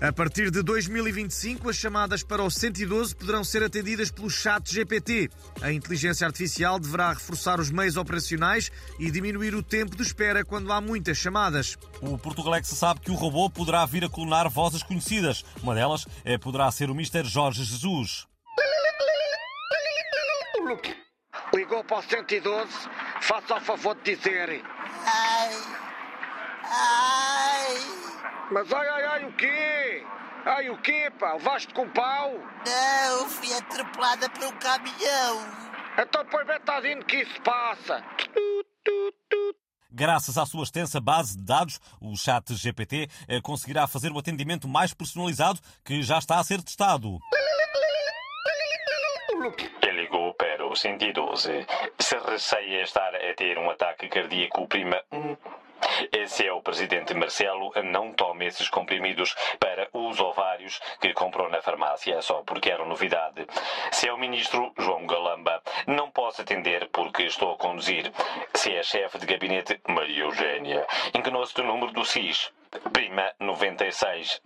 [0.00, 5.30] A partir de 2025, as chamadas para o 112 poderão ser atendidas pelo chat GPT.
[5.62, 10.72] A inteligência artificial deverá reforçar os meios operacionais e diminuir o tempo de espera quando
[10.72, 11.78] há muitas chamadas.
[12.00, 15.44] O Portugalex sabe que o robô poderá vir a clonar vozes conhecidas.
[15.62, 17.24] Uma delas é, poderá ser o Mr.
[17.24, 18.26] Jorge Jesus.
[21.54, 22.70] Ligou para o 112,
[23.20, 24.62] faça o favor de dizer.
[25.06, 25.83] Ai.
[28.50, 30.06] Mas ai, ai, ai, o quê?
[30.44, 31.32] Ai, o quê, pá?
[31.34, 32.32] Levaste com pau?
[32.32, 35.64] Não, fui atropelada por um caminhão.
[35.98, 38.04] Então põe betadine que isso passa.
[39.90, 44.66] Graças à sua extensa base de dados, o chat GPT eh, conseguirá fazer o atendimento
[44.66, 47.20] mais personalizado que já está a ser testado.
[49.82, 51.66] Ele ligou para o 112.
[52.00, 55.00] Se receia estar a ter um ataque cardíaco, prima.
[56.12, 57.72] Esse é o presidente Marcelo.
[57.84, 63.46] Não tome esses comprimidos para os ovários que comprou na farmácia só porque eram novidade.
[63.92, 68.12] Se é o ministro João Galamba, não posso atender porque estou a conduzir.
[68.54, 72.52] Se é chefe de gabinete Maria Eugênia, enganou-se do número do SIS.
[72.92, 74.40] Prima 96.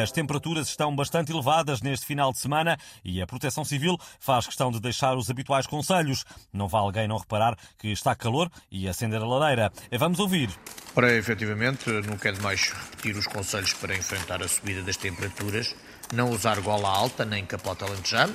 [0.00, 4.70] As temperaturas estão bastante elevadas neste final de semana e a Proteção Civil faz questão
[4.70, 6.24] de deixar os habituais conselhos.
[6.50, 9.70] Não vá alguém não reparar que está calor e acender a lareira.
[9.98, 10.48] Vamos ouvir.
[10.96, 15.76] Ora, efetivamente, nunca é demais repetir os conselhos para enfrentar a subida das temperaturas.
[16.10, 18.34] Não usar gola alta nem capota alentejano.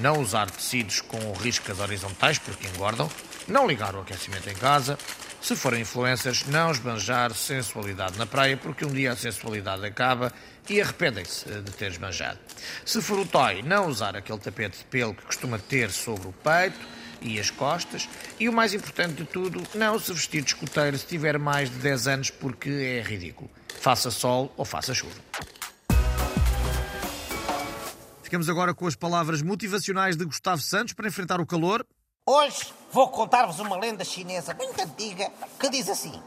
[0.00, 3.08] Não usar tecidos com riscas horizontais porque engordam.
[3.46, 4.98] Não ligar o aquecimento em casa.
[5.40, 10.32] Se forem influencers, não esbanjar sensualidade na praia, porque um dia a sensualidade acaba
[10.68, 12.38] e arrependem-se de ter esbanjado.
[12.84, 16.32] Se for o toy, não usar aquele tapete de pelo que costuma ter sobre o
[16.32, 16.78] peito
[17.20, 18.08] e as costas.
[18.38, 21.76] E o mais importante de tudo, não se vestir de escoteiro se tiver mais de
[21.76, 23.50] 10 anos, porque é ridículo.
[23.80, 25.14] Faça sol ou faça chuva.
[28.22, 31.86] Ficamos agora com as palavras motivacionais de Gustavo Santos para enfrentar o calor.
[32.30, 36.22] Hoje vou contar-vos uma lenda chinesa muito antiga que diz assim: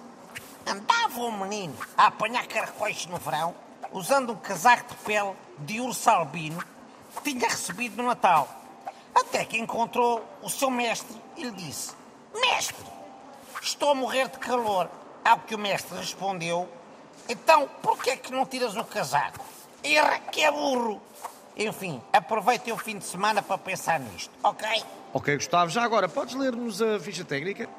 [0.65, 3.53] Andava um menino a apanhar caracóis no verão
[3.91, 6.59] usando um casaco de pele de urso albino
[7.13, 8.49] que tinha recebido no Natal.
[9.13, 11.91] Até que encontrou o seu mestre e lhe disse:
[12.33, 12.87] Mestre,
[13.61, 14.89] estou a morrer de calor.
[15.23, 16.67] Ao que o mestre respondeu:
[17.29, 19.45] Então, por que é que não tiras o casaco?
[19.83, 20.99] Erra que é burro.
[21.57, 24.67] Enfim, aproveitem o fim de semana para pensar nisto, ok?
[25.13, 27.69] Ok, Gustavo, já agora, podes ler-nos a ficha técnica?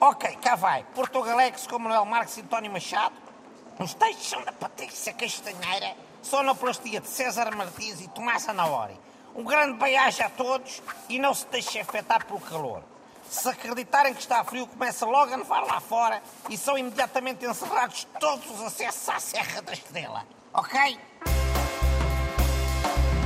[0.00, 0.84] Ok, cá vai.
[0.94, 3.14] Portugalex com Manuel Marques e António Machado.
[3.80, 8.98] Os textos são da Patrícia Castanheira, sonoplastia de César Martins e Tomás Anaori.
[9.34, 12.82] Um grande beijo a todos e não se deixem afetar pelo calor.
[13.28, 18.06] Se acreditarem que está frio, começa logo a nevar lá fora e são imediatamente encerrados
[18.18, 20.24] todos os acessos à Serra da Estrela.
[20.52, 20.98] Ok?
[22.82, 23.17] Bye.